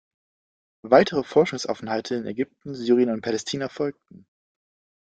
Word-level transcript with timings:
Weitere 0.81 1.23
Forschungsaufenthalte 1.23 2.15
in 2.15 2.25
Ägypten, 2.25 2.73
Syrien 2.73 3.11
und 3.11 3.21
Palästina 3.21 3.69
folgten. 3.69 4.25